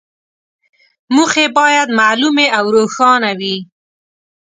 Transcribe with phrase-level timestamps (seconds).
[1.13, 3.57] موخې باید معلومې او روښانه وي.